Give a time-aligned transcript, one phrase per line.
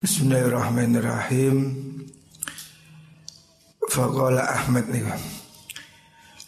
[0.00, 1.76] Bismillahirrahmanirrahim.
[3.84, 5.04] Faqala Ahmad nih.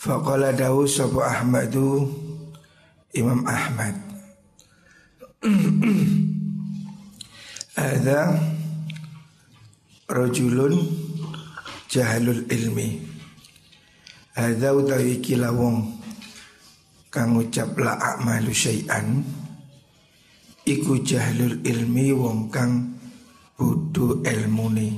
[0.01, 2.09] Faqala dawu sapa Ahmadu
[3.13, 3.93] Imam Ahmad.
[7.77, 8.41] Ada
[10.09, 10.73] rajulun
[11.93, 13.05] jahalul ilmi.
[14.33, 16.01] Ada utawi kilawong
[17.13, 19.21] kang ucap la a'malu syai'an
[20.65, 22.92] iku jahlul ilmi wong kang
[23.63, 24.91] ilmu ilmuni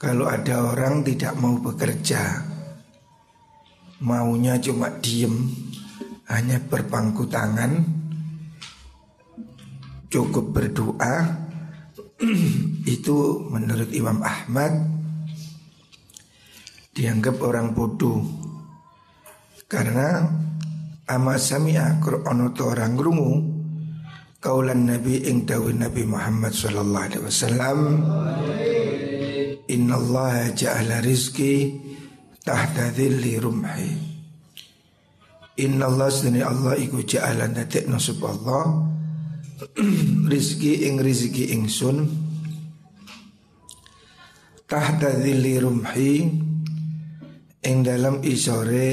[0.00, 2.40] Kalau ada orang tidak mau bekerja
[4.00, 5.52] Maunya cuma diem
[6.32, 7.84] Hanya berpangku tangan
[10.08, 11.14] Cukup berdoa
[12.96, 14.72] Itu menurut Imam Ahmad
[16.90, 18.20] Dianggap orang bodoh.
[19.70, 20.26] Karena
[21.10, 23.49] Ama sami'a Qur'an orang rungu
[24.40, 27.78] kaulan Nabi ing dawuh Nabi Muhammad sallallahu alaihi wasallam
[29.70, 31.78] Inna Allah ja'ala rizki
[32.42, 33.86] tahta dhilli rumhi.
[35.62, 36.10] Inna Allah
[36.42, 38.90] Allah iku ja'ala natik nasib Allah
[40.32, 42.02] Rizki ing rizki ingsun.
[44.66, 46.14] Tahta dhilli rumhi
[47.60, 48.90] Ing dalam isore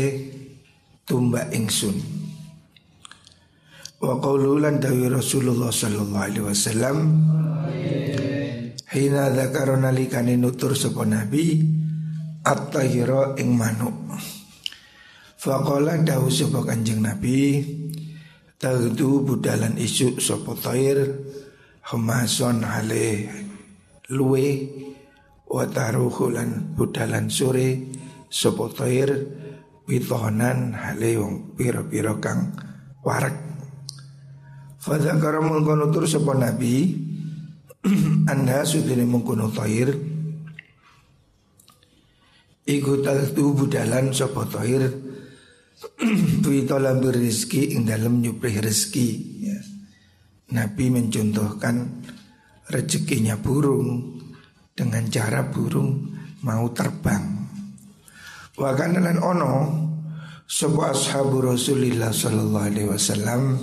[1.08, 2.27] tumbak ingsun
[3.98, 6.98] Wa qaululan dawi Rasulullah sallallahu alaihi wasallam
[8.94, 11.66] Hina dzakarona likani nutur sapa nabi
[12.46, 13.98] at-tahira ing manuk.
[15.42, 17.66] Faqala dawu sapa kanjeng nabi
[18.62, 21.18] Tagdu budalan isu sapa tair
[21.90, 23.34] Hemason hale
[24.14, 24.50] luwe
[25.50, 27.98] Wa taruhulan budalan sore
[28.30, 29.10] Sapa tair
[29.90, 32.54] Witohanan hale wong piro-piro kang
[33.02, 33.47] warak
[34.88, 36.96] Fadzakara mengkono tur sapa nabi
[38.32, 39.92] Anda sudene mengkono tair
[42.64, 43.04] Iku
[43.36, 44.88] tu budalan sapa tair
[46.40, 49.10] Tui tolam berizki ing dalam nyuplih rezeki
[49.44, 49.60] ya.
[50.56, 52.02] Nabi mencontohkan
[52.72, 54.18] rezekinya burung
[54.74, 57.46] dengan cara burung mau terbang.
[58.58, 59.54] Wakan lan ono
[60.48, 63.60] sebuah ashabu Rasulillah sallallahu alaihi wasallam.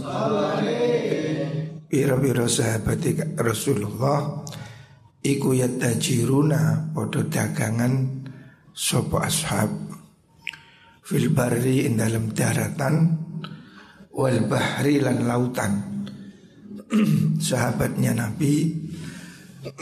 [1.89, 3.00] Biro-biro sahabat
[3.41, 4.45] Rasulullah
[5.25, 8.21] Iku yatajiruna Podo dagangan
[8.77, 9.72] Sopo ashab.
[11.00, 13.16] Fil barri in dalam daratan
[14.12, 15.72] Wal bahri lan lautan.
[17.49, 18.55] Sahabatnya Nabi.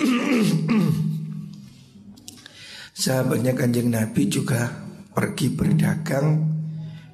[3.03, 4.71] Sahabatnya kanjeng Nabi juga
[5.13, 6.52] Pergi berdagang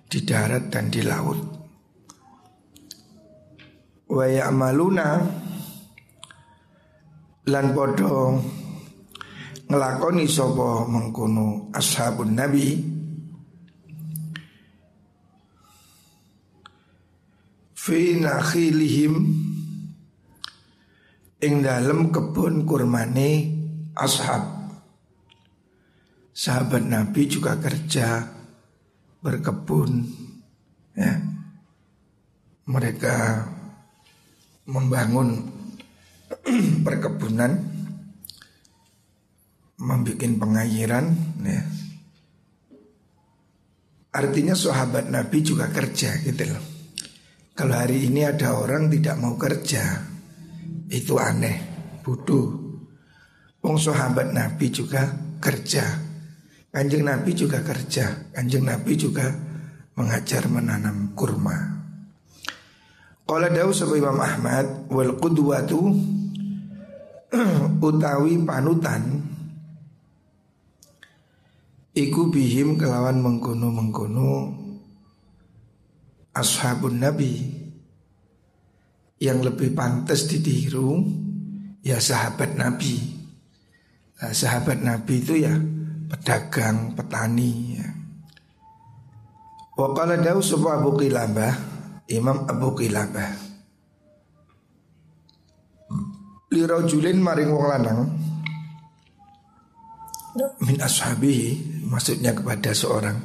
[0.09, 1.37] di darat dan di laut.
[4.09, 5.09] Wa ya'maluna
[7.53, 8.41] lan podo
[9.69, 12.97] ngelakoni sapa mengkono ashabun nabi.
[17.77, 19.15] Fi nakhilihim
[21.45, 23.53] ing dalem kebun kurmane
[23.93, 24.57] ashab.
[26.33, 28.38] Sahabat nabi juga kerja
[29.23, 30.07] berkebun
[30.95, 31.15] ya.
[32.69, 33.17] Mereka
[34.69, 35.49] membangun
[36.87, 37.53] perkebunan
[39.79, 41.07] membuat pengairan
[41.47, 41.63] ya.
[44.09, 46.65] Artinya sahabat Nabi juga kerja gitu loh.
[47.55, 50.03] Kalau hari ini ada orang tidak mau kerja
[50.91, 51.57] itu aneh
[52.03, 52.67] bodoh.
[53.63, 56.08] Wong sahabat Nabi juga kerja
[56.79, 59.35] Kanjeng Nabi juga kerja, kanjeng Nabi juga
[59.99, 61.75] mengajar menanam kurma.
[63.27, 65.91] Qala dawu sapa Imam Ahmad wal qudwatu
[67.83, 69.27] utawi panutan
[71.99, 74.55] iku bihim kelawan mengkono-mengkono
[76.31, 77.59] ashabun nabi
[79.19, 81.03] yang lebih pantas ditiru
[81.83, 83.03] ya sahabat nabi.
[84.23, 85.59] Nah, sahabat nabi itu ya
[86.09, 87.89] pedagang, petani ya.
[89.79, 91.55] Wa qala dawu Abu Qilabah,
[92.11, 93.31] Imam Abu Qilabah.
[96.49, 98.01] Li rajulin maring wong lanang
[100.65, 103.19] min ashabihi maksudnya kepada seorang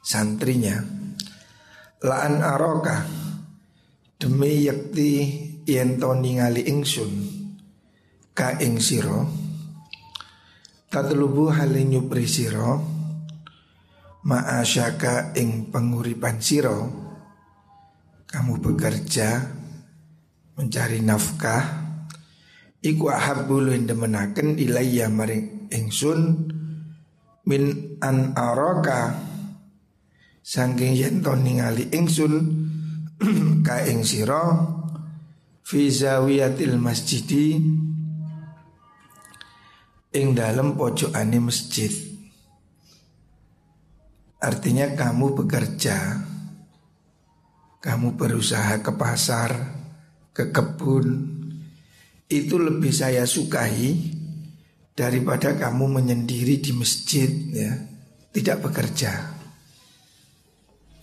[0.00, 0.80] santrinya
[2.04, 3.04] laan aroka
[4.16, 5.12] demi yakti
[5.68, 7.12] yen to ningali ingsun
[8.36, 9.43] ka ing sira
[10.94, 12.78] Tatlubu hale nyupri siro
[14.30, 16.86] Ma'asyaka ing penguripan siro
[18.30, 19.42] Kamu bekerja
[20.54, 21.82] Mencari nafkah
[22.78, 26.46] Iku ahabbu luwih demenaken ilayya maring ingsun
[27.42, 29.18] min an araka
[30.46, 32.34] saking yen to ningali ingsun
[33.66, 34.62] ka ing sira
[35.66, 37.58] fi zawiyatil masjidi
[40.14, 41.90] ing dalam pojokane masjid.
[44.38, 46.22] Artinya kamu bekerja,
[47.82, 49.50] kamu berusaha ke pasar,
[50.30, 51.06] ke kebun,
[52.30, 54.14] itu lebih saya sukai
[54.94, 57.72] daripada kamu menyendiri di masjid ya,
[58.30, 59.34] tidak bekerja.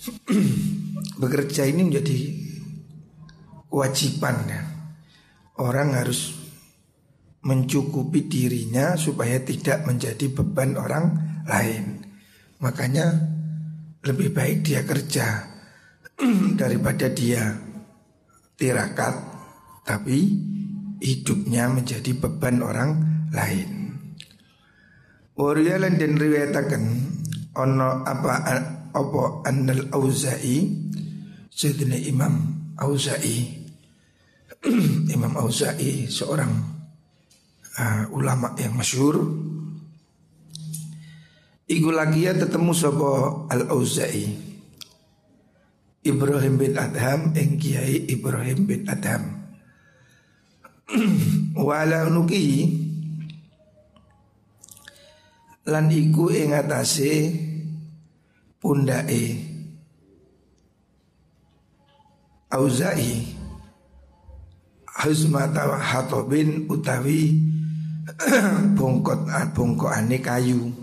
[1.22, 2.18] bekerja ini menjadi
[3.68, 4.62] kewajiban ya.
[5.62, 6.41] Orang harus
[7.42, 11.06] mencukupi dirinya supaya tidak menjadi beban orang
[11.50, 12.06] lain.
[12.62, 13.06] Makanya
[14.06, 15.50] lebih baik dia kerja
[16.62, 17.58] daripada dia
[18.58, 19.16] tirakat
[19.82, 20.18] tapi
[21.02, 22.92] hidupnya menjadi beban orang
[23.34, 23.98] lain.
[25.34, 26.84] Wariyalan dan riwayatakan
[27.58, 28.34] ono apa
[28.94, 30.70] apa annal Auza'i
[31.50, 32.34] Sayyidina Imam
[32.78, 33.50] Auza'i
[35.16, 36.71] Imam Auza'i seorang
[37.78, 39.22] uh, ulama yang masyhur.
[41.72, 43.12] Iku lagi ya ketemu sapa
[43.48, 44.52] Al Auza'i
[46.04, 49.48] Ibrahim bin Adham ing Kiai Ibrahim bin Adham.
[51.56, 52.76] Wala nuki.
[55.70, 57.32] Lan iku ing atase
[58.58, 59.40] pundake
[62.52, 63.40] Auza'i.
[64.92, 67.51] Husmata hatobin utawi
[68.78, 70.74] bongkot ah, bongkokane kayu.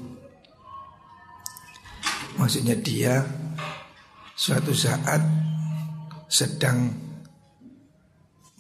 [2.39, 3.19] Maksudnya dia
[4.39, 5.19] suatu saat
[6.31, 6.95] sedang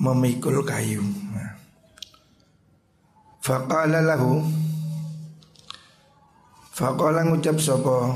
[0.02, 1.02] memikul kayu.
[3.38, 4.44] Faqala lahu
[6.78, 8.14] Faqala ngucap sapa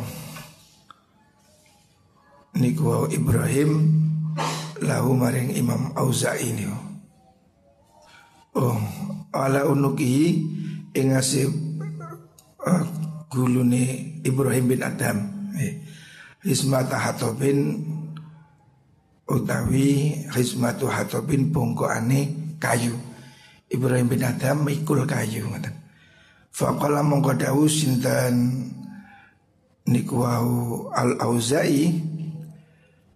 [2.54, 3.90] niku Ibrahim
[4.78, 6.91] lahu maring Imam Auza'i niku
[8.52, 8.76] Oh,
[9.32, 10.44] ala unuki
[10.92, 11.48] ing ngasih
[12.60, 12.84] uh,
[13.32, 15.24] gulune Ibrahim bin Adam.
[15.56, 15.80] Eh,
[16.44, 17.80] Hismata Hatobin
[19.24, 21.48] utawi Hismatu Hatobin
[21.88, 22.20] ane
[22.60, 22.92] kayu.
[23.72, 25.72] Ibrahim bin Adam mikul kayu ngoten.
[26.52, 28.68] Faqala mongko dawu sinten
[29.88, 30.28] niku
[30.92, 31.88] al-Auza'i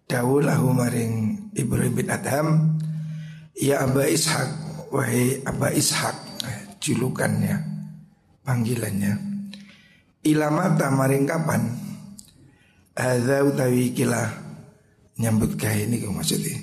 [0.08, 0.40] dawuh
[0.72, 2.80] maring Ibrahim bin Adam
[3.52, 4.65] ya Aba Ishaq
[4.96, 6.16] wahai Aba Ishak
[6.48, 7.76] eh, julukannya
[8.46, 9.12] panggilannya.
[10.22, 11.62] Ilamata maring kapan?
[12.96, 14.24] Ada utawi kila
[15.20, 16.56] nyambut kaya ini kau maksudnya.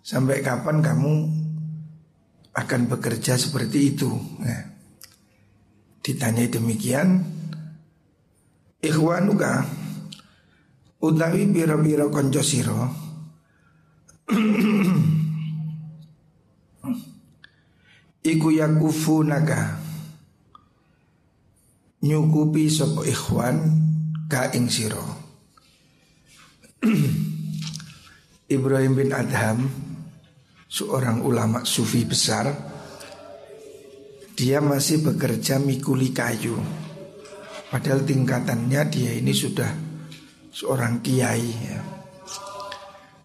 [0.00, 1.14] Sampai kapan kamu
[2.56, 4.10] akan bekerja seperti itu?
[4.42, 4.62] Nah,
[6.02, 7.22] ditanya demikian
[8.80, 9.68] ikhwanuka
[11.04, 13.09] utawi biro-biro konco siro
[18.22, 19.74] Iku yakufu naga
[22.06, 23.58] Nyukupi sopo ikhwan
[24.30, 25.02] Ka ing siro
[28.54, 29.66] Ibrahim bin Adham
[30.70, 32.54] Seorang ulama sufi besar
[34.38, 36.56] Dia masih bekerja mikuli kayu.
[37.68, 39.74] Padahal tingkatannya dia ini sudah
[40.54, 41.89] Seorang kiai ya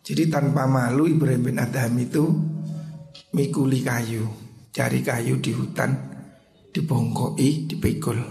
[0.05, 2.29] jadi tanpa malu Ibrahim bin Adham itu
[3.33, 4.29] mikuli kayu,
[4.69, 5.97] cari kayu di hutan,
[6.69, 8.21] dibongkoi, dipikul.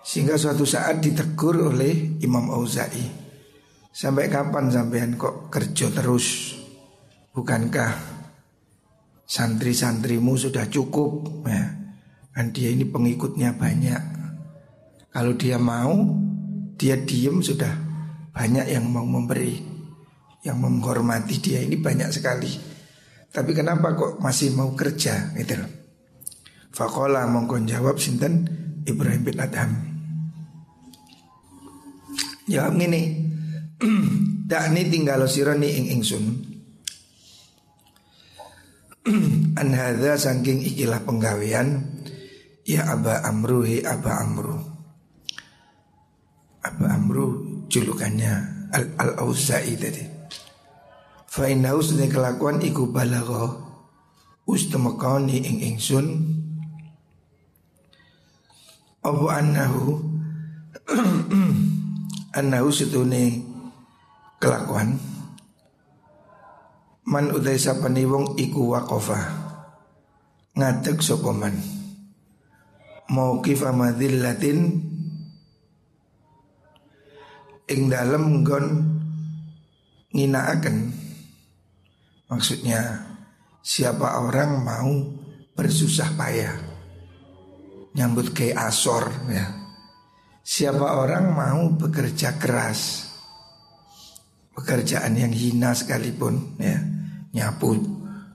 [0.00, 3.28] Sehingga suatu saat ditegur oleh Imam Auza'i.
[3.92, 6.56] Sampai kapan sampean kok kerja terus?
[7.36, 7.92] Bukankah
[9.28, 11.44] santri-santrimu sudah cukup?
[11.44, 11.76] Ya,
[12.32, 14.00] kan dia ini pengikutnya banyak.
[15.12, 16.08] Kalau dia mau,
[16.80, 17.76] dia diem sudah
[18.32, 19.67] banyak yang mau memberi
[20.46, 22.50] yang menghormati dia ini banyak sekali.
[23.28, 25.70] Tapi kenapa kok masih mau kerja gitu loh.
[26.72, 28.46] Fakola mongkon jawab sinten
[28.86, 29.70] Ibrahim bin Adham.
[32.48, 33.28] Jawab ini
[34.48, 36.24] Dak ni tinggal sironi ing ingsun
[39.60, 42.00] An hadha sangking ikilah penggawean
[42.64, 44.56] Ya Aba Amru hi Aba Amru
[46.64, 47.26] Aba Amru
[47.68, 48.32] julukannya
[48.72, 50.17] Al-Auza'i -Al tadi
[51.38, 53.62] Fa'inau sedang kelakuan iku balago
[54.42, 56.34] Ustemekoni ing ingsun.
[59.06, 60.02] Apa annahu?
[62.42, 63.46] Annahu setune
[64.42, 64.98] kelakuan.
[67.06, 69.22] Man utai sapani wong iku wakofa
[70.58, 71.54] Ngadeg sopoman
[73.14, 74.58] Mau kifa madillatin
[77.70, 78.66] Ing dalem nggon
[80.12, 80.97] Nginaaken
[82.28, 83.08] Maksudnya
[83.68, 84.92] Siapa orang mau
[85.52, 86.56] bersusah payah?
[87.92, 89.44] Nyambut ke asor ya.
[90.40, 93.12] Siapa orang mau bekerja keras?
[94.56, 96.80] Pekerjaan yang hina sekalipun ya.
[97.36, 97.76] Nyapu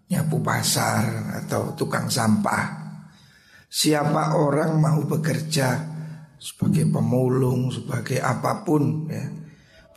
[0.06, 2.84] nyapu pasar atau tukang sampah.
[3.66, 5.82] Siapa orang mau bekerja
[6.38, 9.26] sebagai pemulung, sebagai apa pun ya,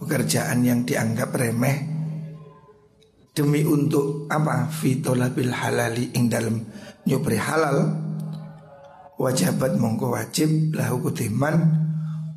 [0.01, 1.96] pekerjaan yang dianggap remeh
[3.37, 4.73] demi untuk apa?
[4.73, 6.57] Fitolabil halali ing dalam
[7.05, 7.93] nyupri halal
[9.21, 11.57] wajabat mongko wajib lahu kutiman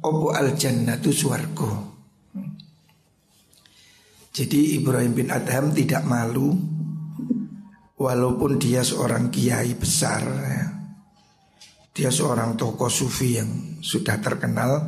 [0.04, 1.90] opo al jannatu suargo
[4.30, 6.56] jadi Ibrahim bin Adham tidak malu
[8.00, 10.66] Walaupun dia seorang kiai besar ya.
[11.92, 14.80] Dia seorang tokoh sufi yang sudah terkenal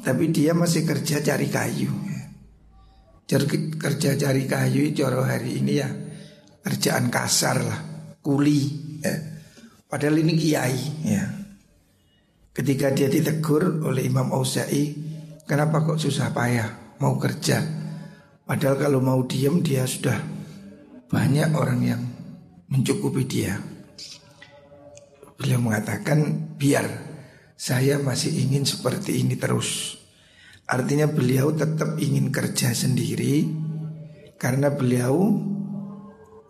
[0.00, 2.13] Tapi dia masih kerja cari kayu ya.
[3.26, 5.88] Kerja cari kayu coro hari ini ya
[6.64, 7.80] Kerjaan kasar lah
[8.20, 8.60] Kuli
[9.00, 9.14] ya.
[9.88, 11.24] Padahal ini kiai ya
[12.54, 14.92] Ketika dia ditegur oleh Imam Auza'i
[15.44, 17.60] Kenapa kok susah payah mau kerja
[18.44, 20.20] Padahal kalau mau diem dia sudah
[21.08, 22.02] banyak orang yang
[22.68, 23.54] mencukupi dia.
[25.38, 26.86] Beliau mengatakan biar
[27.54, 30.00] saya masih ingin seperti ini terus.
[30.64, 33.44] Artinya beliau tetap ingin kerja sendiri
[34.40, 35.36] karena beliau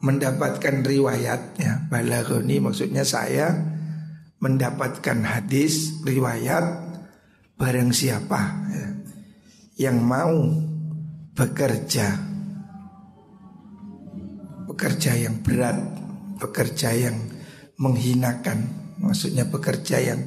[0.05, 3.75] mendapatkan riwayat ya balagoni maksudnya saya
[4.39, 6.85] mendapatkan hadis riwayat
[7.57, 8.41] barang siapa
[8.71, 8.87] ya,
[9.89, 10.45] yang mau
[11.35, 12.33] bekerja.
[14.65, 15.79] Bekerja yang berat,
[16.41, 17.17] bekerja yang
[17.79, 18.67] menghinakan,
[18.99, 20.21] maksudnya bekerja yang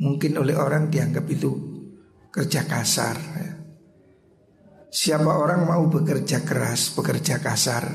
[0.00, 1.73] mungkin oleh orang dianggap itu
[2.34, 3.14] kerja kasar.
[4.90, 7.86] Siapa orang mau bekerja keras, bekerja kasar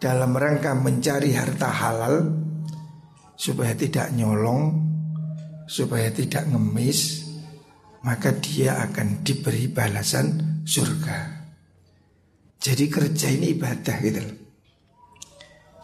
[0.00, 2.32] dalam rangka mencari harta halal
[3.36, 4.80] supaya tidak nyolong,
[5.68, 7.28] supaya tidak ngemis,
[8.00, 11.44] maka dia akan diberi balasan surga.
[12.64, 14.24] Jadi kerja ini ibadah gitu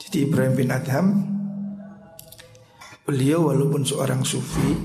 [0.00, 1.06] Jadi Ibrahim bin Adham
[3.04, 4.80] Beliau walaupun seorang sufi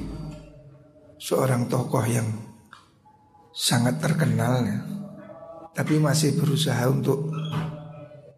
[1.15, 2.44] Seorang tokoh yang
[3.55, 4.79] sangat terkenal ya,
[5.75, 7.31] Tapi masih berusaha untuk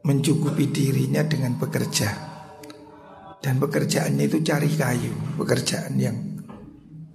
[0.05, 2.09] mencukupi dirinya dengan bekerja.
[3.38, 6.17] Dan pekerjaannya itu cari kayu Pekerjaan yang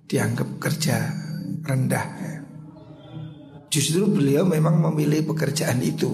[0.06, 1.10] dianggap kerja
[1.66, 2.36] rendah ya.
[3.72, 6.12] Justru beliau memang memilih pekerjaan itu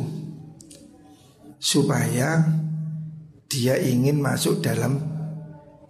[1.58, 2.48] supaya
[3.50, 5.02] dia ingin masuk dalam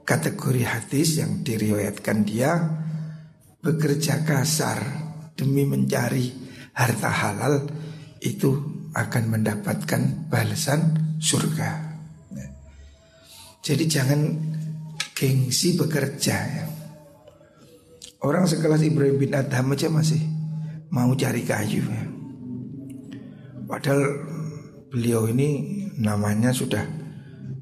[0.09, 2.57] kategori hadis yang diriwayatkan dia
[3.61, 5.08] bekerja kasar
[5.39, 6.35] demi mencari
[6.75, 7.63] harta halal
[8.19, 8.59] itu
[8.91, 11.89] akan mendapatkan balasan surga.
[13.63, 14.21] Jadi jangan
[15.15, 16.65] gengsi bekerja ya.
[18.19, 20.19] Orang sekelas Ibrahim bin Adham aja masih
[20.91, 22.05] mau cari kayu ya.
[23.69, 24.03] Padahal
[24.89, 26.83] beliau ini namanya sudah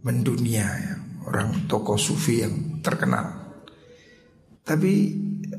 [0.06, 0.94] mendunia ya,
[1.26, 3.58] orang tokoh sufi yang terkenal.
[4.62, 5.12] Tapi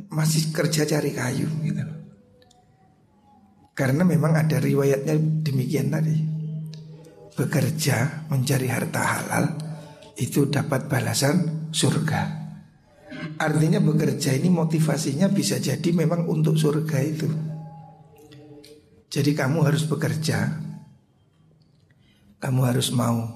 [0.08, 1.97] masih kerja cari kayu gitu.
[3.78, 5.14] Karena memang ada riwayatnya
[5.46, 6.18] demikian tadi.
[7.38, 9.46] Bekerja mencari harta halal
[10.18, 12.50] itu dapat balasan surga.
[13.38, 17.30] Artinya bekerja ini motivasinya bisa jadi memang untuk surga itu.
[19.14, 20.68] Jadi kamu harus bekerja
[22.38, 23.34] kamu harus mau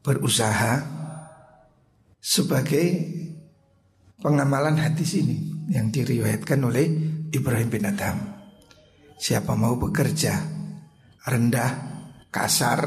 [0.00, 0.80] berusaha
[2.16, 2.86] sebagai
[4.24, 6.86] pengamalan hadis ini yang diriwayatkan oleh
[7.30, 8.35] Ibrahim bin Adam.
[9.16, 10.36] Siapa mau bekerja
[11.26, 11.72] rendah,
[12.28, 12.80] kasar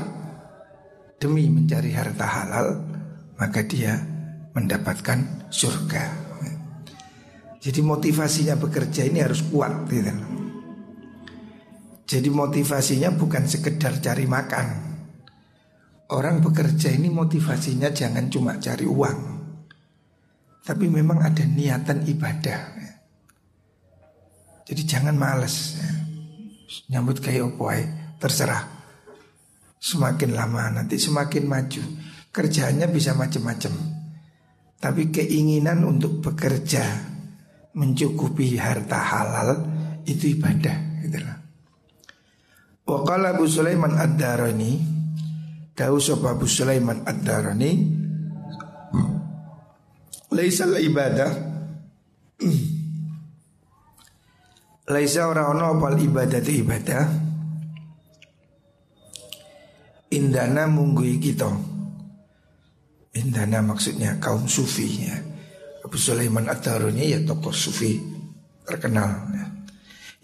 [1.18, 2.68] demi mencari harta halal,
[3.36, 3.98] maka dia
[4.54, 6.30] mendapatkan surga.
[7.60, 10.16] Jadi motivasinya bekerja ini harus kuat gitu.
[12.10, 14.68] Jadi motivasinya bukan sekedar cari makan
[16.10, 19.20] Orang bekerja ini motivasinya jangan cuma cari uang
[20.66, 22.62] Tapi memang ada niatan ibadah
[24.66, 25.78] Jadi jangan males.
[26.90, 27.82] Nyambut kayak opoai
[28.22, 28.66] Terserah.
[29.80, 31.84] Semakin lama nanti semakin maju.
[32.30, 33.74] Kerjaannya bisa macam-macam
[34.78, 36.86] Tapi keinginan untuk bekerja
[37.74, 39.50] Mencukupi harta halal
[40.06, 41.18] Itu ibadah gitu
[42.90, 44.72] Wakala Abu Sulaiman Ad-Darani
[45.74, 47.72] Dawu sapa Abu Sulaiman Ad-Darani
[50.30, 51.32] Laisal ibadah
[54.90, 57.06] Laisa ora ono opal ibadah ibadah.
[60.10, 61.46] Indana munggui kita.
[63.14, 65.14] Indana maksudnya kaum sufi ya.
[65.86, 68.02] Abu Sulaiman Ad-Darani ya tokoh sufi
[68.66, 69.46] terkenal ya.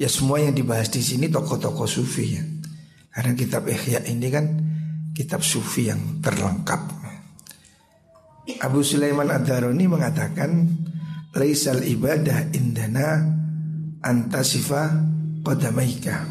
[0.01, 2.41] ya semua yang dibahas di sini tokoh-tokoh sufi ya.
[3.13, 4.45] Karena kitab Ihya ini kan
[5.13, 7.05] kitab sufi yang terlengkap
[8.62, 10.69] Abu Sulaiman Ad-Daruni mengatakan
[11.36, 13.34] Laisal ibadah indana
[14.05, 14.93] antasifa
[15.41, 16.29] qadamaika.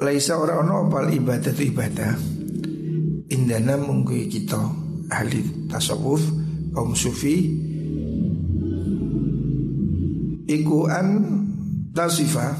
[0.00, 2.12] Laisa ora ono opal ibadah itu ibadah.
[3.30, 4.58] Indana munggui kita
[5.10, 6.22] ahli tasawuf
[6.74, 7.50] kaum sufi
[10.50, 11.08] Iku an
[11.94, 12.58] tasifa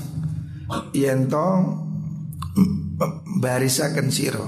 [0.95, 1.47] Yento
[3.43, 4.47] barisakan siro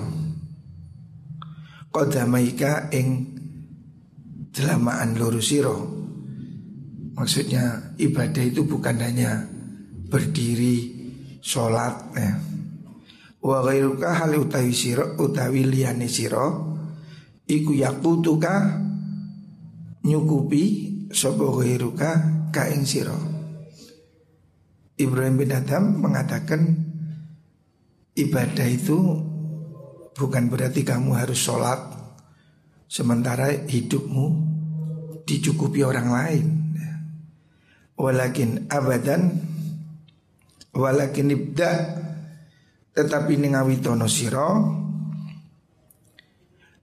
[1.91, 3.35] Qadamaika ing
[4.55, 6.02] jelamaan loro siro
[7.13, 9.45] Maksudnya ibadah itu bukan hanya
[10.09, 11.03] berdiri
[11.45, 12.33] sholat ya.
[13.43, 16.79] Wa ghairuka hal utawi siro utawi liyane siro
[17.43, 18.79] Iku yakutuka
[20.07, 20.65] nyukupi
[21.11, 22.23] sopo ghairuka
[22.55, 23.19] kaing siro
[24.95, 26.71] Ibrahim bin Adam mengatakan
[28.15, 28.99] ibadah itu
[30.15, 31.83] Bukan berarti kamu harus sholat
[32.87, 34.55] Sementara hidupmu
[35.27, 36.62] dicukupi orang lain
[37.97, 39.37] Walakin abadan
[40.73, 41.71] Walakin ibda
[42.97, 44.49] Tetapi ningawi tono siro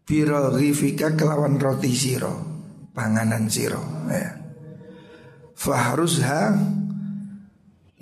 [0.05, 2.33] Biro rifika kelawan roti siro
[2.93, 4.37] Panganan siro ya.
[5.57, 6.53] Faharusha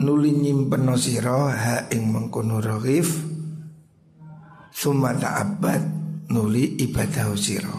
[0.04, 3.24] Nuli nyimpen siro Ha ing mengkono ragif
[4.78, 5.82] Suma ta'abad
[6.30, 7.78] nuli ibadah siro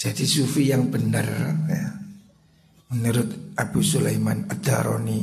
[0.00, 1.28] Jadi sufi yang benar
[1.68, 1.89] ya.
[2.90, 5.22] Menurut Abu Sulaiman Ad-Daroni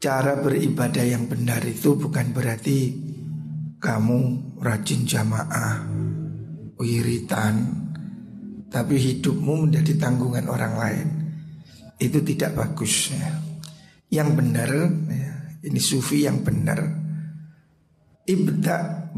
[0.00, 2.96] Cara beribadah yang benar itu bukan berarti
[3.76, 4.20] Kamu
[4.64, 5.84] rajin jamaah
[6.80, 7.60] Wiritan
[8.72, 11.08] Tapi hidupmu menjadi tanggungan orang lain
[12.00, 13.36] Itu tidak bagus ya.
[14.08, 14.70] Yang benar
[15.12, 16.80] ya, Ini sufi yang benar
[18.24, 19.12] Ibda.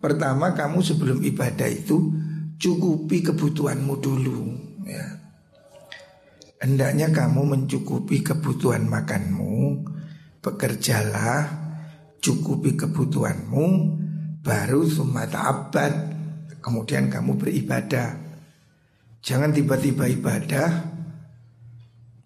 [0.00, 2.08] Pertama kamu sebelum ibadah itu
[2.56, 5.06] cukupi kebutuhanmu dulu ya.
[6.62, 9.84] Hendaknya kamu mencukupi kebutuhan makanmu
[10.40, 11.44] Bekerjalah
[12.22, 13.66] Cukupi kebutuhanmu
[14.40, 15.92] Baru sumata abad
[16.64, 18.16] Kemudian kamu beribadah
[19.20, 20.70] Jangan tiba-tiba ibadah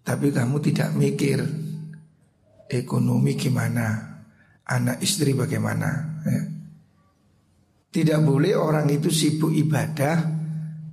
[0.07, 1.43] Tapi kamu tidak mikir
[2.69, 4.09] Ekonomi gimana
[4.69, 6.21] anak istri bagaimana.
[6.23, 6.41] Ya.
[7.89, 10.38] Tidak boleh orang itu sibuk ibadah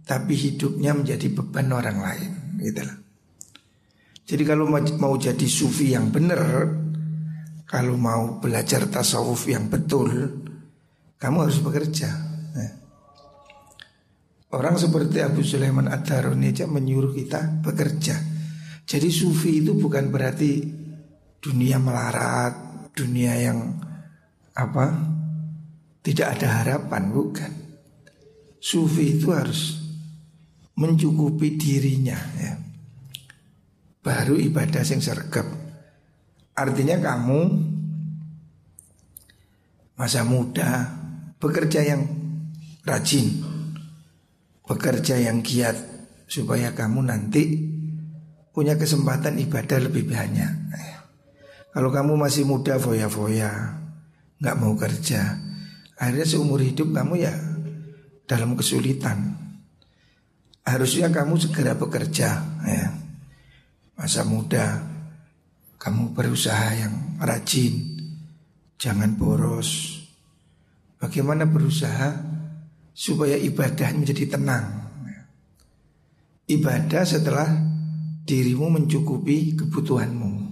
[0.07, 2.31] tapi hidupnya menjadi beban orang lain,
[2.63, 2.97] gitu lah.
[4.27, 6.71] Jadi kalau mau jadi sufi yang benar,
[7.67, 10.11] kalau mau belajar tasawuf yang betul,
[11.19, 12.11] kamu harus bekerja.
[12.55, 12.71] Ya.
[14.55, 18.15] Orang seperti Abu Sulaiman Ad-Daruni aja menyuruh kita bekerja.
[18.87, 20.63] Jadi sufi itu bukan berarti
[21.43, 22.55] dunia melarat,
[22.95, 23.59] dunia yang
[24.55, 24.87] apa
[26.01, 27.53] tidak ada harapan bukan
[28.57, 29.86] sufi itu harus
[30.77, 32.55] mencukupi dirinya ya.
[34.05, 35.45] Baru ibadah yang sergap.
[36.57, 37.41] Artinya kamu
[39.97, 40.95] masa muda
[41.41, 42.05] bekerja yang
[42.87, 43.43] rajin
[44.67, 45.75] bekerja yang giat
[46.29, 47.67] supaya kamu nanti
[48.55, 50.53] punya kesempatan ibadah lebih banyak.
[50.71, 50.99] Ya.
[51.75, 53.81] Kalau kamu masih muda foya-foya
[54.37, 55.47] nggak mau kerja
[55.97, 57.33] Akhirnya seumur hidup kamu ya
[58.29, 59.46] dalam kesulitan
[60.67, 62.31] Harusnya kamu segera bekerja
[62.67, 62.87] ya.
[63.97, 64.83] Masa muda
[65.79, 67.97] Kamu berusaha yang rajin
[68.77, 70.03] Jangan boros
[70.99, 72.13] Bagaimana berusaha
[72.93, 74.67] Supaya ibadah menjadi tenang
[76.51, 77.49] Ibadah setelah
[78.27, 80.47] dirimu mencukupi kebutuhanmu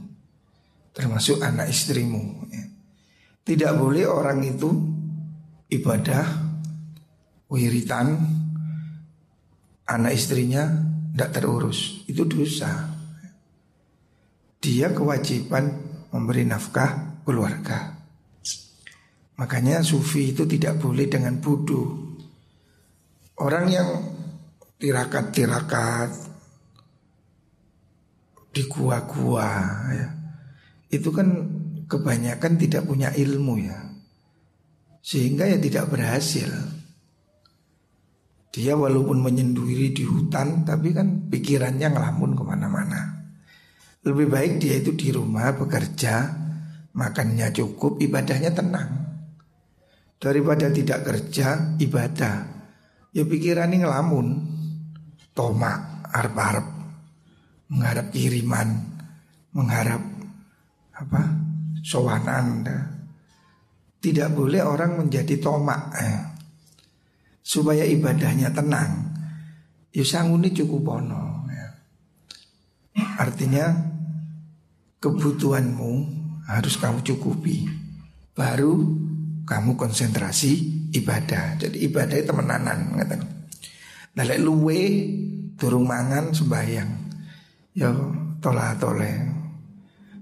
[0.95, 2.47] termasuk anak istrimu.
[2.49, 2.65] Ya.
[3.45, 4.71] Tidak boleh orang itu
[5.69, 6.25] ibadah
[7.51, 8.15] wiritan
[9.89, 10.65] anak istrinya
[11.13, 12.91] tidak terurus itu dosa.
[14.59, 15.71] Dia kewajiban
[16.11, 17.95] memberi nafkah keluarga.
[19.35, 22.17] Makanya sufi itu tidak boleh dengan bodoh.
[23.35, 23.89] Orang yang
[24.79, 26.11] tirakat-tirakat
[28.55, 29.51] di gua-gua
[29.91, 30.09] ya
[30.95, 31.29] itu kan
[31.91, 33.79] kebanyakan tidak punya ilmu ya.
[35.05, 36.49] Sehingga ya tidak berhasil.
[38.55, 43.27] Dia walaupun menyendiri di hutan tapi kan pikirannya ngelamun ke mana-mana.
[44.07, 46.31] Lebih baik dia itu di rumah bekerja,
[46.95, 48.91] makannya cukup, ibadahnya tenang.
[50.23, 52.37] Daripada tidak kerja, ibadah.
[53.11, 54.27] Ya pikirannya ngelamun,
[55.35, 56.67] tomak, arep-arep,
[57.75, 58.69] mengharap kiriman,
[59.51, 60.03] mengharap
[60.95, 61.23] apa
[61.83, 62.63] sowanan.
[63.99, 65.91] Tidak boleh orang menjadi tomak.
[65.99, 66.34] Eh
[67.45, 69.13] supaya ibadahnya tenang.
[69.93, 71.45] Yusanguni ya cukup pono.
[71.53, 71.69] Ya.
[73.21, 73.69] Artinya
[74.99, 75.93] kebutuhanmu
[76.49, 77.69] harus kamu cukupi.
[78.35, 78.75] Baru
[79.45, 80.53] kamu konsentrasi
[80.97, 81.61] ibadah.
[81.61, 83.21] Jadi ibadah itu temenanan ngeten.
[84.17, 84.81] Nah luwe
[85.61, 86.91] turung mangan sembahyang.
[87.77, 87.93] Ya
[88.43, 89.13] tolah tole.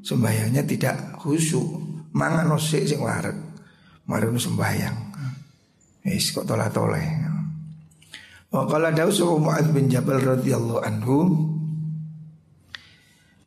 [0.02, 1.80] Sembahyangnya tidak khusyuk.
[2.12, 3.38] Mangan osik sing warek.
[4.04, 4.96] Mari sembahyang.
[6.02, 7.06] Wis kok tolah toleh.
[8.50, 11.16] Wa qala Daus Mu'ad bin Jabal radhiyallahu anhu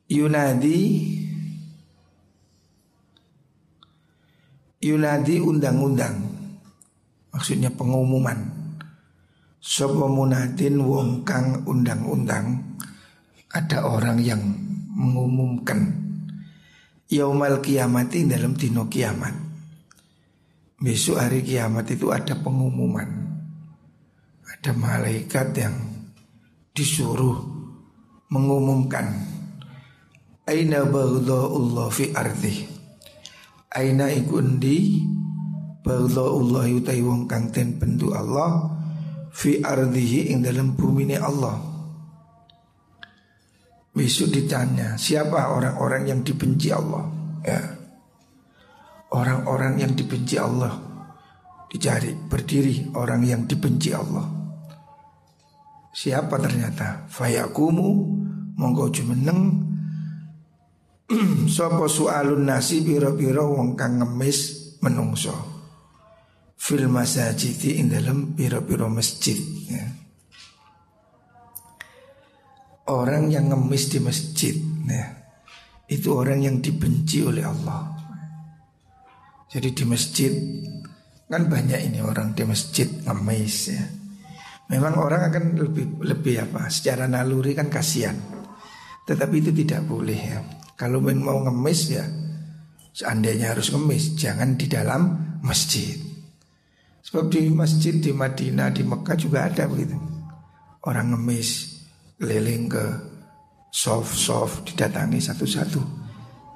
[0.07, 0.81] Yunadi
[4.79, 6.15] Yunadi undang-undang.
[7.35, 8.65] Maksudnya pengumuman.
[9.59, 12.77] Sopo munadin wong kang undang-undang
[13.49, 14.45] Ada orang yang
[14.93, 15.89] mengumumkan
[17.09, 19.44] Yaumal kiamati dalam dino kiamat
[20.85, 23.09] Besok hari kiamat itu ada pengumuman.
[24.45, 25.73] Ada malaikat yang
[26.77, 27.41] disuruh
[28.29, 29.09] mengumumkan
[30.45, 32.69] Aina Allah fi ardi?
[33.73, 35.01] Aina ikundi
[35.89, 37.81] Allah utai wong kang ten
[38.13, 38.77] Allah
[39.35, 41.59] Fi ardihi ing dalam bumi Allah.
[43.89, 47.03] Besok ditanya siapa orang-orang yang dibenci Allah?
[47.43, 47.74] Ya
[49.13, 50.73] Orang-orang yang dibenci Allah.
[51.69, 54.25] Dicari berdiri orang yang dibenci Allah.
[55.95, 57.05] Siapa ternyata?
[57.07, 57.89] Fayakumu
[58.55, 59.63] Monggo jumeneng.
[61.55, 64.39] Sopo su'alun nasi Biro-biro wong kang ngemis
[64.81, 65.53] Menungso.
[66.55, 69.37] Fil masajidi in dalam biro-biro masjid
[69.69, 69.85] ya.
[72.89, 74.55] Orang yang ngemis di masjid
[74.87, 75.05] ya.
[75.89, 77.94] Itu orang yang dibenci oleh Allah
[79.49, 80.33] jadi di masjid
[81.25, 83.85] kan banyak ini orang di masjid ngemis ya.
[84.65, 86.69] Memang orang akan lebih lebih apa?
[86.73, 88.17] Secara naluri kan kasihan.
[89.05, 90.41] Tetapi itu tidak boleh ya.
[90.73, 92.05] Kalau mau ngemis ya
[92.95, 95.99] seandainya harus ngemis jangan di dalam masjid.
[97.05, 99.93] Sebab di masjid di Madinah di Mekah juga ada begitu.
[100.81, 101.77] Orang ngemis
[102.17, 102.85] keliling ke
[103.69, 106.04] soft soft didatangi satu-satu.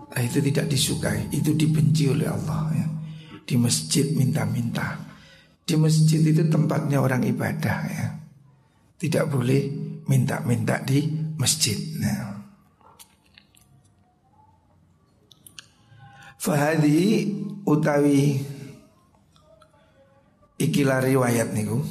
[0.10, 2.88] Nah, itu tidak disukai, itu dibenci oleh Allah ya.
[3.46, 4.98] Di masjid minta-minta.
[5.62, 8.08] Di masjid itu tempatnya orang ibadah ya.
[8.98, 9.70] Tidak boleh
[10.10, 11.06] minta-minta di
[11.38, 11.78] masjid.
[12.02, 12.42] Nah.
[16.42, 17.30] Fahadi
[17.70, 18.42] utawi
[20.58, 21.86] ikilah riwayat niku.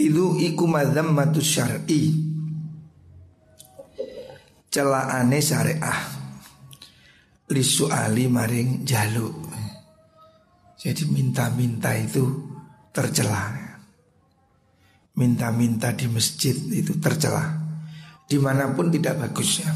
[0.00, 2.29] Itu iku madzammatus syar'i
[4.70, 6.00] celaane syariah
[7.90, 9.34] ali maring jaluk.
[10.78, 12.22] Jadi minta-minta itu
[12.94, 13.52] tercela.
[15.18, 17.42] Minta-minta di masjid itu tercela.
[18.30, 19.70] Di mana pun tidak bagus ya.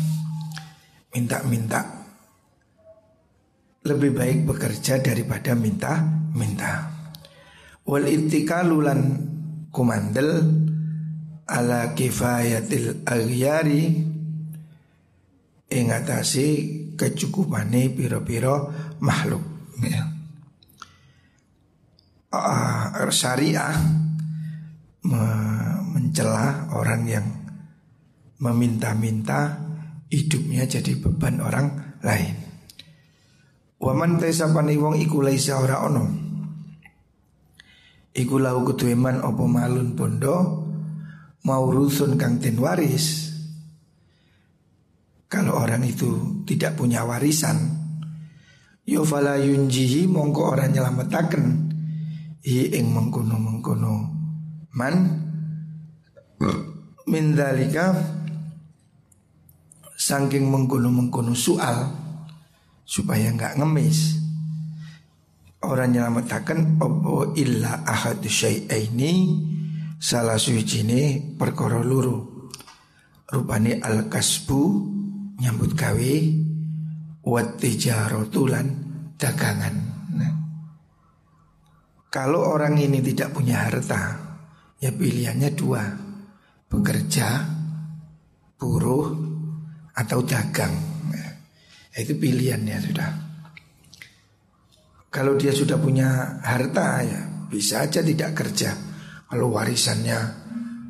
[1.11, 1.83] Minta-minta
[3.85, 6.95] lebih baik bekerja daripada minta-minta.
[7.85, 9.03] Wal itikalulan
[9.75, 10.41] kumandel
[11.45, 14.14] ala kifayatil aghyari
[15.75, 16.47] ingatasi
[16.95, 18.71] kecukupane piro-piro
[19.03, 19.43] makhluk
[19.83, 20.03] ya.
[22.35, 23.75] Uh, syariah
[25.07, 25.23] me
[25.95, 27.27] mencela orang yang
[28.43, 29.63] meminta-minta
[30.11, 32.35] hidupnya jadi beban orang lain.
[33.79, 36.05] Waman tesapani wong iku laisa ora ono.
[38.15, 40.67] Iku lau kutueman opo malun bondo
[41.47, 43.34] mau rusun kang ten waris
[45.35, 47.85] kalau orang itu tidak punya warisan
[48.85, 51.45] Yo fala yunjihi mongko orang nyelametaken.
[52.45, 54.13] Hi ing mengkono mengkono
[54.77, 55.25] Man
[57.09, 57.97] Mindalika
[59.97, 61.89] Sangking mengkono mengkono soal
[62.85, 64.21] Supaya nggak ngemis.
[65.65, 69.13] Orang nyelametaken Opo illa ahadu syai'aini
[69.97, 72.53] Salah suci ini perkara luru.
[73.33, 74.93] Rupani al-kasbu
[75.39, 76.15] nyambut gawe
[77.25, 78.67] wat tijaratulan
[79.19, 79.75] dagangan.
[80.15, 80.33] Nah,
[82.13, 84.03] kalau orang ini tidak punya harta,
[84.79, 85.83] ya pilihannya dua,
[86.69, 87.29] bekerja,
[88.61, 89.09] buruh,
[89.95, 90.75] atau dagang.
[91.11, 91.31] Nah,
[91.99, 93.11] itu pilihannya sudah.
[95.15, 98.75] Kalau dia sudah punya harta ya bisa aja tidak kerja.
[99.31, 100.19] Kalau warisannya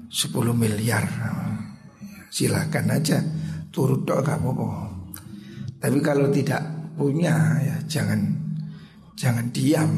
[0.09, 1.04] 10 miliar,
[2.33, 3.20] silakan aja
[3.74, 4.54] turut doa kamu.
[5.82, 6.62] Tapi kalau tidak
[6.94, 8.22] punya ya jangan
[9.18, 9.90] jangan diam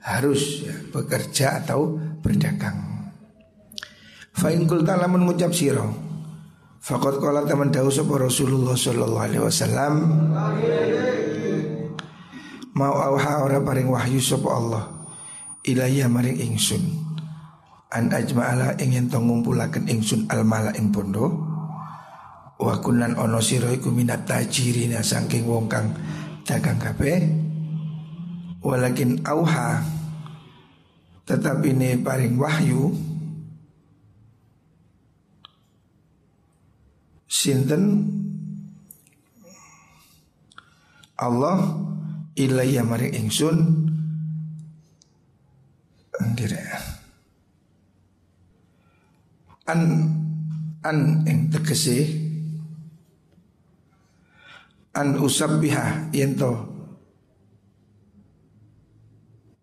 [0.00, 2.88] harus ya, bekerja atau berdagang.
[4.38, 5.90] Fa'ingkul ta'ala mengucap siro
[6.78, 9.94] Fakot kola teman dahu sapa Rasulullah sallallahu alaihi wasallam
[12.78, 14.84] Mau auha ora paring wahyu sapa Allah
[15.66, 16.80] Ilaiya maring ingsun
[17.90, 21.47] An ajma'ala ingin to ngumpulaken ingsun almala ing bondo
[22.58, 25.94] Wa kunan ono sira iku minat tajirina saking wong kang
[26.42, 27.22] dagang kabeh.
[28.58, 29.98] Walakin auha
[31.28, 32.88] Tetap ini paring wahyu
[37.28, 38.08] Sinten?
[41.20, 41.78] Allah
[42.34, 43.58] ilayya maring ingsun.
[46.18, 46.64] Andire
[49.70, 49.80] An
[50.82, 52.27] An ing tegese
[54.98, 56.50] An usabbiha yento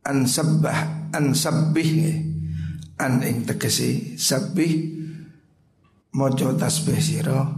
[0.08, 1.91] An sabbah An sabbih
[3.04, 4.95] An ing tegese Sabbih
[6.15, 7.52] Mojo tasbih siro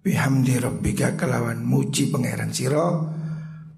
[0.00, 3.12] Bihamdi rabbika kelawan muji pangeran siro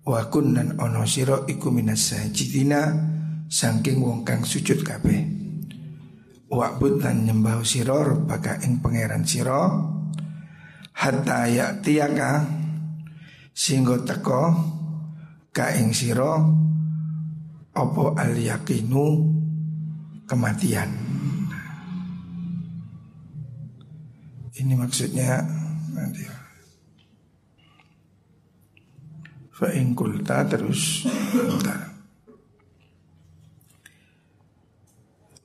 [0.06, 3.10] Wa kunnan ono siro iku minas sajidina
[3.52, 5.20] Sangking wong kang sujud kabeh.
[6.48, 9.62] Wa lan nyembah siro Rabbaka ing pangeran siro
[10.94, 12.61] Hatta ya tiaka
[13.52, 14.42] Singgo teko
[15.52, 16.32] Ka ing siro
[17.72, 19.06] Opo al yakinu
[20.28, 20.88] Kematian.
[24.52, 25.44] Ini maksudnya
[25.92, 26.24] nanti.
[29.52, 31.04] Fa'in kulta terus.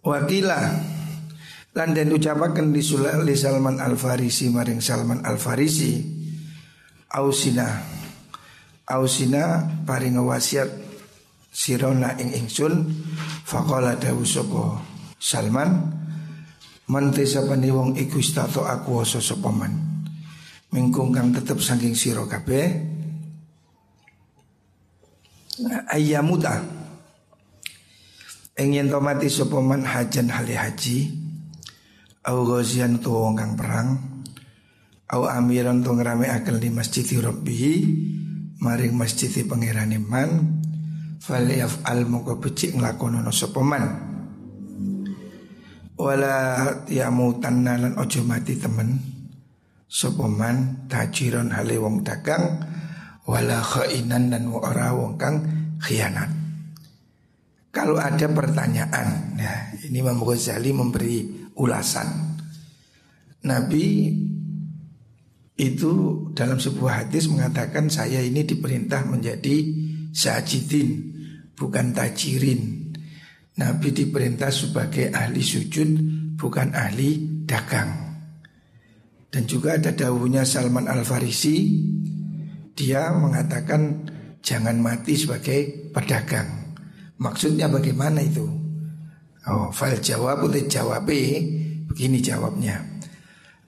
[0.07, 0.65] Wakilah
[1.75, 2.79] lan dan ucapakan di
[3.35, 5.99] Salman Al Farisi maring Salman Al Farisi
[7.11, 7.96] Ausina
[8.87, 10.71] Ausina paring wasiat
[11.51, 12.87] sirona ing ingsun
[13.43, 14.79] faqala dawu sapa
[15.19, 15.97] Salman
[16.87, 19.75] Mante sapane wong iku istato aku wasa sapa man.
[20.71, 22.79] Mingkung kang tetep saking sira kabeh.
[25.91, 26.63] Ayyamuta.
[28.55, 31.11] Ing to mati sapa man hajan hale haji.
[32.23, 33.89] Au ghazian tu wong kang perang.
[35.11, 37.83] Au amiran tu ngrame akal di masjid rabbi
[38.61, 40.61] maring masjid pangerane man.
[41.17, 44.07] Fal yaf'al moko becik nglakonono sapa man
[45.97, 49.01] wala yamutan lan ojo mati temen
[49.89, 52.61] sopoman tajiron hale wong dagang
[53.25, 55.41] wala khainan dan ora wong kang
[55.81, 56.29] khianat
[57.73, 59.53] kalau ada pertanyaan ya
[59.89, 62.37] ini Imam Ghazali memberi ulasan
[63.41, 64.13] Nabi
[65.57, 65.93] itu
[66.37, 69.65] dalam sebuah hadis mengatakan saya ini diperintah menjadi
[70.13, 70.89] sajidin
[71.57, 72.93] bukan tajirin
[73.57, 75.89] Nabi diperintah sebagai ahli sujud
[76.37, 78.07] bukan ahli dagang.
[79.27, 81.83] Dan juga ada dawuhnya Salman Al-Farisi
[82.71, 84.07] Dia mengatakan
[84.39, 86.73] jangan mati sebagai pedagang
[87.19, 88.47] Maksudnya bagaimana itu?
[89.51, 91.11] Oh, fal jawab untuk jawab
[91.91, 92.96] Begini jawabnya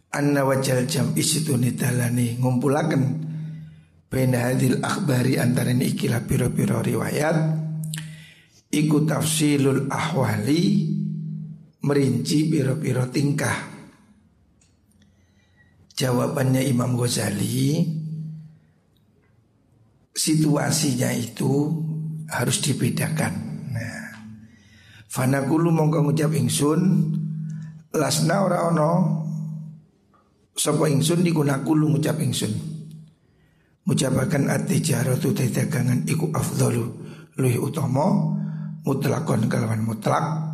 [0.10, 3.30] Anna wajal jam isitu nidalani ngumpulaken
[4.10, 7.38] Bena hadil akhbari antara ini ikilah biro-biro riwayat.
[8.74, 10.90] Iku tafsilul ahwali
[11.86, 13.70] Merinci biro-biro tingkah.
[15.94, 17.86] Jawabannya Imam Ghazali
[20.10, 21.70] Situasinya itu
[22.34, 23.34] harus dibedakan.
[23.70, 24.10] Nah
[25.06, 26.82] Fanakulu mongko ngucap ingsun
[27.94, 28.92] Lasna ora ono
[30.60, 32.52] Sopo ingsun dikunakulu ngucap ingsun.
[33.88, 36.84] Mujabakan ati-jaratu dagangan iku afdalu.
[37.40, 38.36] Luih utomo
[38.84, 40.52] mutlakon kalawan mutlak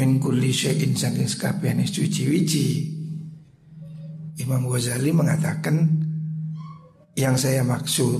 [0.00, 2.96] min kulli syai'in saking sekabehane suci-wici
[4.40, 5.76] Imam Ghazali mengatakan
[7.12, 8.16] yang saya maksud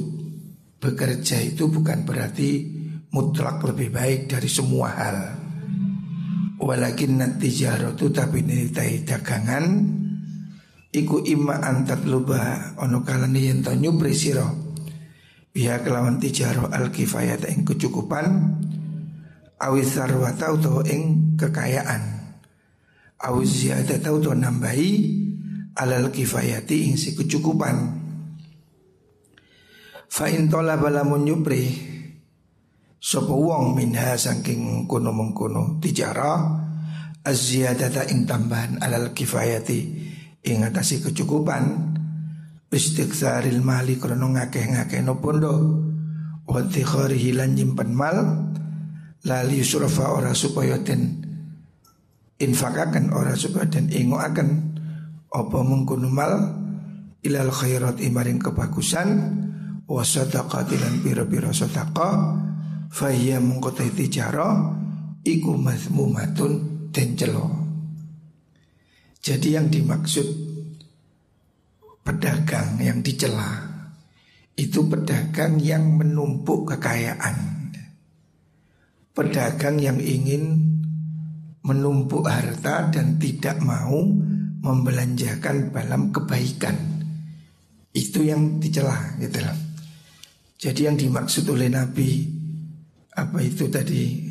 [0.77, 2.68] bekerja itu bukan berarti
[3.09, 5.18] mutlak lebih baik dari semua hal.
[6.61, 9.64] Walakin nanti itu tapi nilai dagangan
[10.88, 14.48] Iku imma antat luba ono kalani yen to nyupri sira.
[15.53, 18.57] Biha kelawan tijaro al kifayat ing kecukupan
[19.61, 22.33] awis sarwata utawa ing kekayaan.
[23.20, 24.90] Awis ziyadata utawa nambahi
[25.77, 27.77] alal kifayati ing si kecukupan.
[30.09, 31.68] Fa in talaba lamun nyupri
[32.96, 36.64] sapa wong minha saking kono mengkono tijara
[37.29, 40.08] az-ziyadata ing tambahan alal kifayati
[40.49, 41.97] ing atasi kecukupan.
[42.69, 45.55] Istiqsaril mali krana ngakeh-ngakeh no pondo
[46.45, 48.17] wa tikharihi lan nyimpen mal.
[49.25, 51.25] Lali surfa ora supaya den
[52.39, 54.49] infakakan ora supaya den ingoaken
[55.33, 56.33] apa mengkono mal?
[57.25, 59.09] Ilal khairat imaring kebagusan.
[59.89, 62.15] Wa sadaqati lan pira-pira sedekah
[62.93, 64.77] fa hiya mungkota tijara
[65.25, 66.53] iku mazmumatun
[66.93, 67.67] den celo.
[69.29, 70.25] Jadi yang dimaksud
[72.01, 73.61] pedagang yang dicela
[74.57, 77.69] itu pedagang yang menumpuk kekayaan.
[79.12, 80.64] Pedagang yang ingin
[81.61, 84.01] menumpuk harta dan tidak mau
[84.64, 87.05] membelanjakan dalam kebaikan
[87.93, 89.59] itu yang dicela gitu loh.
[90.57, 92.25] Jadi yang dimaksud oleh Nabi
[93.12, 94.25] apa itu tadi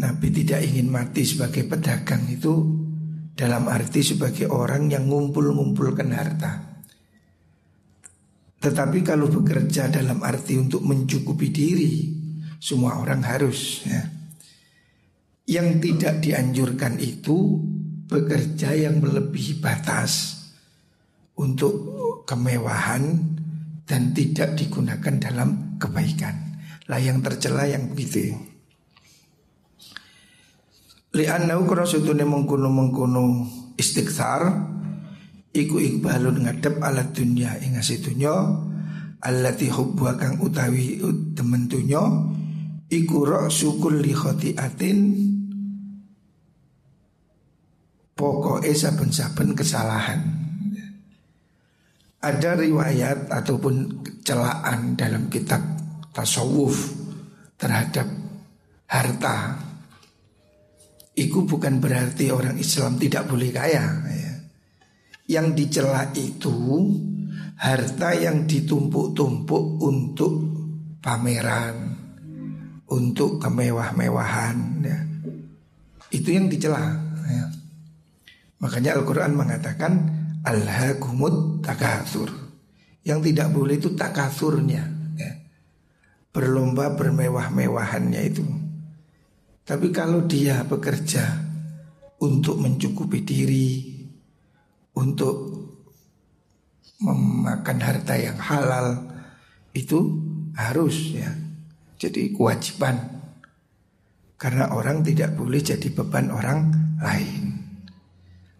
[0.00, 2.83] Nabi tidak ingin mati sebagai pedagang itu
[3.34, 6.52] dalam arti sebagai orang yang ngumpul-ngumpulkan harta.
[8.62, 11.94] Tetapi kalau bekerja dalam arti untuk mencukupi diri,
[12.62, 14.02] semua orang harus ya.
[15.44, 17.60] Yang tidak dianjurkan itu
[18.08, 20.40] bekerja yang melebihi batas
[21.36, 21.74] untuk
[22.24, 23.04] kemewahan
[23.84, 26.56] dan tidak digunakan dalam kebaikan.
[26.88, 28.53] Lah yang tercela yang begitu.
[31.14, 33.46] Li'annahu kana sutune mengkono-mengkono
[33.78, 34.50] istighfar
[35.54, 38.34] iku ikbalun ngadep ala dunya ing asih dunya
[39.22, 40.98] allati hubbu kang utawi
[41.38, 42.02] temen dunya
[42.90, 44.98] iku sukul li khati'atin
[48.18, 50.20] pokoknya saben-saben kesalahan.
[52.24, 55.60] Ada riwayat ataupun celaan dalam kitab
[56.16, 56.88] tasawuf
[57.60, 58.08] terhadap
[58.88, 59.60] harta.
[61.14, 63.86] Iku bukan berarti orang Islam tidak boleh kaya.
[64.10, 64.34] Ya.
[65.30, 66.90] Yang dicela itu
[67.54, 70.32] harta yang ditumpuk-tumpuk untuk
[70.98, 71.94] pameran,
[72.90, 74.56] untuk kemewah-mewahan.
[74.82, 74.98] Ya.
[76.10, 76.82] Itu yang dicela.
[77.30, 77.46] Ya.
[78.58, 79.92] Makanya Al-Quran mengatakan
[80.44, 82.28] Al-hakumut takathur
[83.00, 84.84] Yang tidak boleh itu takathurnya
[85.16, 85.32] ya.
[86.34, 88.44] Berlomba bermewah-mewahannya itu
[89.64, 91.40] Tapi kalau dia bekerja
[92.20, 93.68] Untuk mencukupi diri
[95.00, 95.36] Untuk
[97.00, 99.08] Memakan harta yang halal
[99.72, 100.20] Itu
[100.54, 101.32] harus ya.
[101.98, 102.94] Jadi kewajiban.
[104.36, 106.68] Karena orang tidak boleh jadi beban orang
[107.00, 107.42] lain.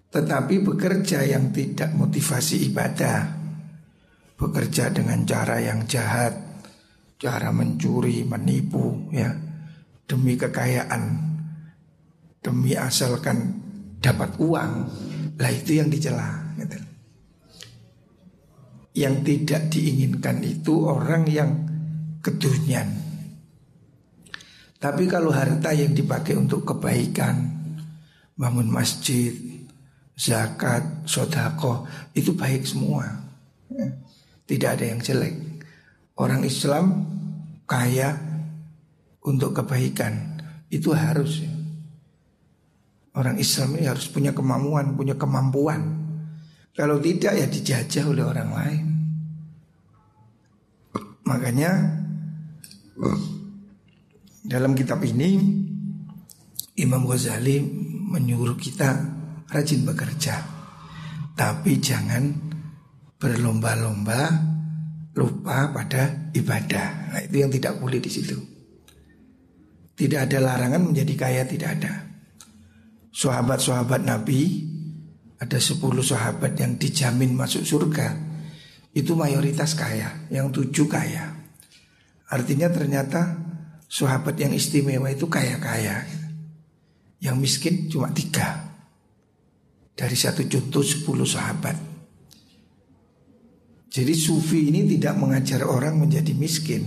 [0.09, 3.21] Tetapi bekerja yang tidak motivasi ibadah
[4.41, 6.35] Bekerja dengan cara yang jahat
[7.21, 9.44] Cara mencuri, menipu ya
[10.05, 11.03] Demi kekayaan
[12.45, 13.61] Demi asalkan
[13.99, 14.73] dapat uang
[15.41, 16.79] Lah itu yang dicela gitu.
[18.95, 21.51] Yang tidak diinginkan itu orang yang
[22.21, 22.89] kedunian
[24.79, 27.51] Tapi kalau harta yang dipakai untuk kebaikan
[28.37, 29.55] Bangun masjid
[30.15, 33.05] zakat, sodako itu baik semua.
[33.71, 33.91] Ya.
[34.47, 35.35] Tidak ada yang jelek.
[36.15, 37.11] Orang Islam
[37.67, 38.15] kaya
[39.25, 41.43] untuk kebaikan itu harus.
[43.15, 46.03] Orang Islam ini harus punya kemampuan, punya kemampuan.
[46.75, 48.85] Kalau tidak ya dijajah oleh orang lain.
[51.25, 51.71] Makanya
[54.45, 55.41] dalam kitab ini
[56.75, 57.63] Imam Ghazali
[58.11, 58.91] menyuruh kita
[59.47, 60.43] rajin bekerja.
[61.39, 62.35] Tapi jangan
[63.17, 64.21] berlomba-lomba
[65.15, 67.15] lupa pada ibadah.
[67.15, 68.54] Nah, itu yang tidak boleh di situ.
[69.95, 72.11] Tidak ada larangan menjadi kaya, tidak ada.
[73.15, 74.67] Sahabat-sahabat Nabi
[75.39, 78.11] ada 10 sahabat yang dijamin masuk surga.
[78.91, 81.35] Itu mayoritas kaya, yang tujuh kaya.
[82.31, 83.39] Artinya ternyata
[83.87, 86.03] sahabat yang istimewa itu kaya-kaya.
[87.23, 88.75] Yang miskin cuma tiga.
[89.95, 91.95] Dari satu contoh sepuluh sahabat
[93.95, 96.83] Jadi sufi ini tidak mengajar orang menjadi miskin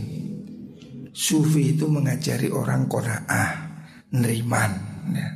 [1.17, 3.49] Sufi itu mengajari orang kona'ah
[4.13, 4.71] Neriman
[5.17, 5.29] ya.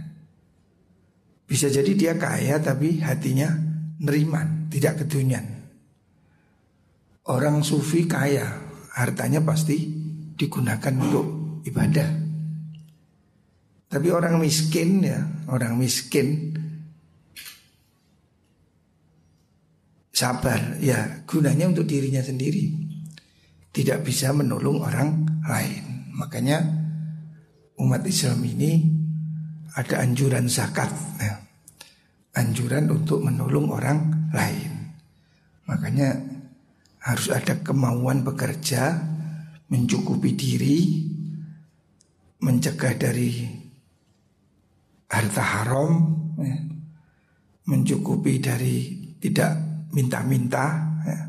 [1.49, 3.51] Bisa jadi dia kaya tapi hatinya
[3.99, 5.43] neriman, tidak kedunian.
[7.27, 8.47] Orang sufi kaya,
[8.95, 9.83] hartanya pasti
[10.39, 12.09] digunakan untuk ibadah.
[13.91, 15.19] Tapi orang miskin ya,
[15.51, 16.55] orang miskin
[20.15, 22.71] sabar ya gunanya untuk dirinya sendiri.
[23.75, 25.07] Tidak bisa menolong orang
[25.45, 26.13] lain.
[26.13, 26.61] Makanya
[27.81, 28.71] umat Islam ini
[29.73, 31.39] ada anjuran zakat ya.
[32.37, 33.99] Anjuran untuk menolong orang
[34.31, 34.71] lain.
[35.67, 36.15] Makanya
[37.01, 38.99] harus ada kemauan bekerja,
[39.67, 40.79] mencukupi diri,
[42.39, 43.49] mencegah dari
[45.11, 45.91] harta haram,
[46.39, 46.57] ya.
[47.67, 48.75] mencukupi dari
[49.19, 49.59] tidak
[49.91, 50.65] minta-minta.
[51.03, 51.19] Ya.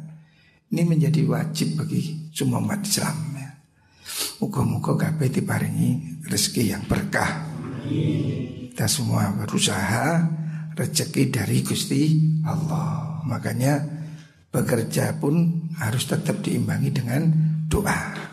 [0.70, 3.31] Ini menjadi wajib bagi semua umat Islam.
[4.42, 7.46] Muka-muka kabeh diparingi rezeki yang berkah.
[7.86, 10.18] Kita semua berusaha
[10.74, 13.22] rezeki dari Gusti Allah.
[13.22, 13.78] Makanya
[14.50, 17.30] bekerja pun harus tetap diimbangi dengan
[17.70, 18.31] doa.